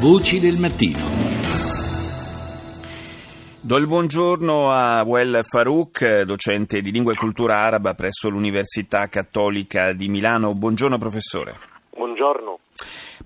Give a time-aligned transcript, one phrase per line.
[0.00, 0.98] Voci del mattino.
[3.60, 9.92] Do il buongiorno a Well Farouk, docente di lingua e cultura araba presso l'Università Cattolica
[9.92, 10.52] di Milano.
[10.52, 11.58] Buongiorno professore.
[11.90, 12.60] Buongiorno.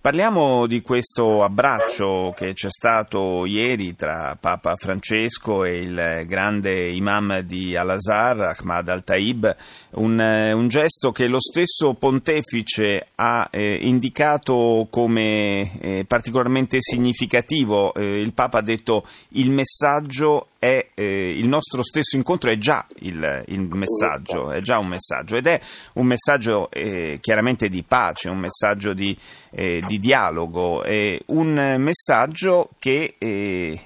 [0.02, 7.38] Parliamo di questo abbraccio che c'è stato ieri tra Papa Francesco e il grande imam
[7.42, 9.56] di Al-Azhar, Ahmad al-Taib,
[9.90, 17.94] un, un gesto che lo stesso pontefice ha eh, indicato come eh, particolarmente significativo.
[17.94, 22.86] Eh, il Papa ha detto il messaggio è eh, il nostro stesso incontro è già
[23.00, 25.60] il, il, messaggio, è già un messaggio ed è
[25.94, 29.18] un messaggio eh, chiaramente di pace, un messaggio di,
[29.50, 30.84] eh, di dialogo,
[31.26, 33.80] un messaggio che eh,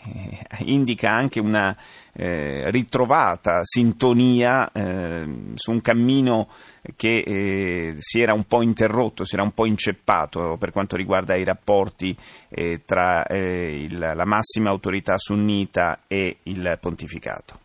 [0.67, 1.75] indica anche una
[2.17, 6.49] eh, ritrovata sintonia eh, su un cammino
[6.97, 11.35] che eh, si era un po' interrotto, si era un po' inceppato per quanto riguarda
[11.35, 12.17] i rapporti
[12.49, 17.59] eh, tra eh, il, la massima autorità sunnita e il pontificato.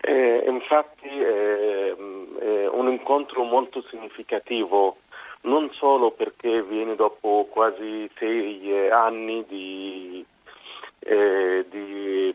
[0.00, 1.94] Eh, infatti è
[2.70, 4.98] un incontro molto significativo
[5.44, 10.24] non solo perché viene dopo quasi sei anni di,
[11.00, 12.34] eh, di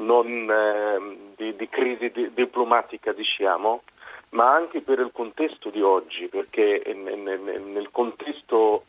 [0.00, 3.82] non, eh, di, di crisi di, diplomatica, diciamo,
[4.30, 8.84] ma anche per il contesto di oggi, perché nel, nel contesto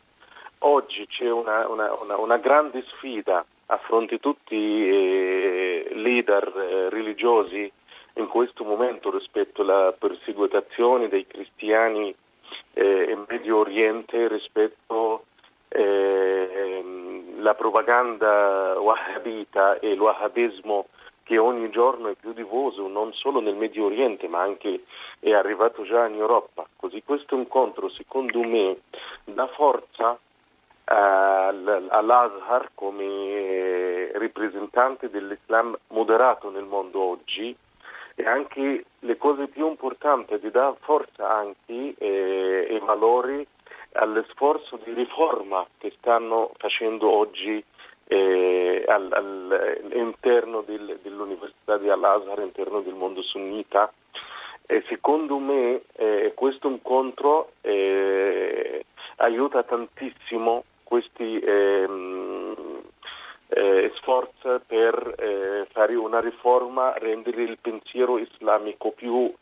[0.58, 6.52] oggi c'è una, una, una, una, grande sfida a fronte di tutti i eh, leader
[6.56, 7.70] eh, religiosi
[8.14, 12.14] in questo momento rispetto alla persecuzione dei cristiani
[12.74, 15.24] eh, in Medio Oriente rispetto
[15.68, 17.01] alla
[17.50, 20.86] eh, propaganda wahhabita e il wahhabismo
[21.24, 24.84] che ogni giorno è più diffuso non solo nel Medio Oriente ma anche
[25.20, 26.66] è arrivato già in Europa.
[26.76, 28.78] Così questo incontro secondo me
[29.24, 30.18] dà forza
[30.84, 37.56] all'Azhar come eh, rappresentante dell'Islam moderato nel mondo oggi
[38.14, 43.46] e anche le cose più importanti di dà forza anche eh, e valori
[43.92, 47.62] all'sforzo di riforma che stanno facendo oggi
[48.06, 53.92] eh, all'interno del, dell'Università di Al-Azhar, all'interno del mondo sunnita.
[54.66, 58.84] E secondo me eh, questo incontro eh,
[59.16, 62.82] aiuta tantissimo questi ehm,
[63.48, 69.32] eh, sforzi per eh, fare una riforma, rendere il pensiero islamico più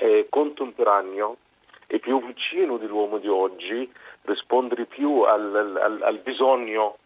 [0.00, 1.36] eh, contemporaneo
[1.86, 3.90] e più vicino dell'uomo di oggi,
[4.22, 6.96] rispondere più al, al, al bisogno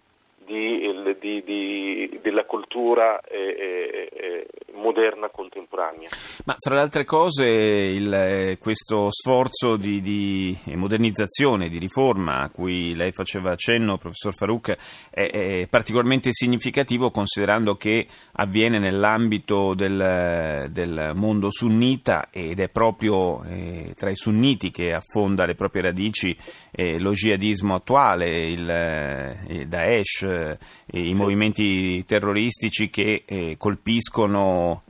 [0.44, 6.08] di, di, di, della cultura eh, eh, moderna contemporanea.
[6.44, 12.94] Ma fra le altre cose il, questo sforzo di, di, modernizzazione, di riforma a cui
[12.94, 14.76] lei faceva accenno, professor Farouk,
[15.10, 23.42] è, è particolarmente significativo considerando che avviene nell'ambito del, del mondo sunnita ed è proprio
[23.44, 26.36] eh, tra i sunniti che affonda le proprie radici
[26.70, 30.58] eh, lo jihadismo attuale, il, eh, il Daesh, eh,
[30.92, 33.56] i movimenti terroristici che eh,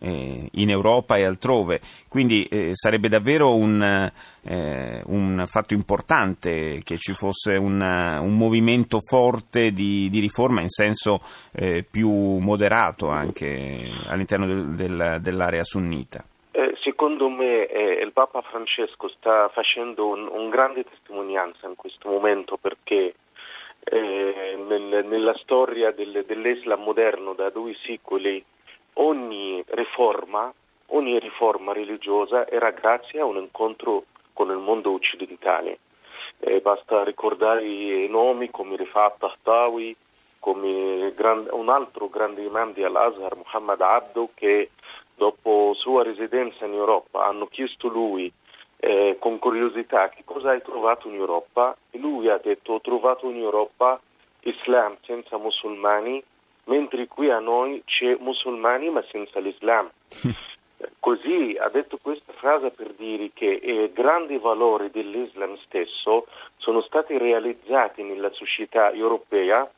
[0.00, 1.81] eh, in Europa e altrove.
[2.08, 4.10] Quindi eh, sarebbe davvero un,
[4.42, 10.69] eh, un, fatto importante che ci fosse un, un movimento forte di, di, riforma in
[10.69, 11.20] senso
[11.53, 16.25] eh, più moderato anche all'interno del, del, dell'area sunnita.
[16.82, 22.56] Secondo me eh, il Papa Francesco sta facendo un, un grande testimonianza in questo momento
[22.56, 23.14] perché
[23.80, 28.44] eh, nel, nella storia del, dell'Islam moderno da due secoli
[29.00, 30.52] ogni riforma,
[30.86, 35.78] ogni riforma religiosa era grazie a un incontro con il mondo occidentale.
[36.38, 39.94] Eh, basta ricordare i nomi come Rifat Tahtawi,
[40.38, 41.12] come
[41.50, 44.70] un altro grande imam di Al-Azhar, Muhammad Abdo, che
[45.14, 48.32] dopo sua residenza in Europa hanno chiesto lui
[48.78, 53.28] eh, con curiosità che cosa hai trovato in Europa e lui ha detto ho trovato
[53.28, 54.00] in Europa
[54.40, 56.24] Islam senza musulmani
[56.65, 59.91] mentre qui a noi c'è musulmani ma senza l'Islam.
[60.98, 66.27] Così ha detto questa frase per dire che eh, grandi valori dell'Islam stesso
[66.57, 69.71] sono stati realizzati nella società europea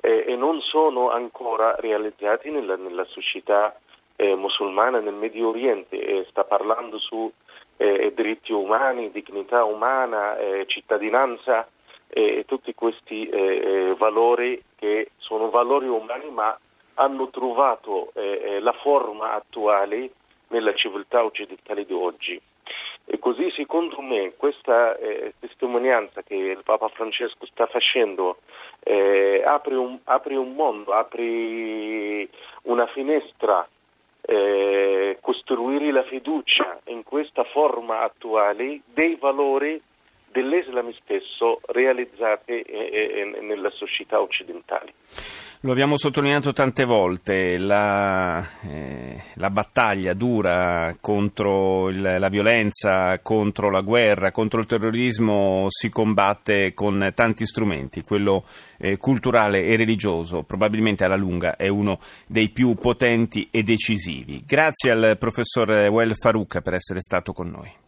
[0.00, 3.78] eh, e non sono ancora realizzati nella, nella società
[4.16, 7.30] eh, musulmana nel Medio Oriente e sta parlando su
[7.76, 11.68] eh, diritti umani, dignità umana, eh, cittadinanza
[12.08, 16.56] e tutti questi eh, eh, valori che sono valori umani ma
[16.94, 20.10] hanno trovato eh, la forma attuale
[20.48, 22.40] nella civiltà occidentale di oggi.
[23.08, 28.38] E così secondo me questa eh, testimonianza che il Papa Francesco sta facendo
[28.80, 32.28] eh, apre, un, apre un mondo, apre
[32.62, 33.66] una finestra
[34.22, 39.80] eh, costruire la fiducia in questa forma attuale dei valori
[40.36, 44.92] dell'Islam stesso realizzate eh, eh, nella società occidentale.
[45.60, 53.70] Lo abbiamo sottolineato tante volte, la, eh, la battaglia dura contro il, la violenza, contro
[53.70, 58.44] la guerra, contro il terrorismo si combatte con tanti strumenti, quello
[58.78, 64.44] eh, culturale e religioso probabilmente alla lunga è uno dei più potenti e decisivi.
[64.46, 67.84] Grazie al professor Well Farouk per essere stato con noi.